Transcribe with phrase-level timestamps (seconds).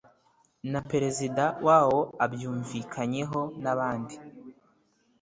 [0.71, 4.15] na perezida wawo abyumvikanyeho n abandi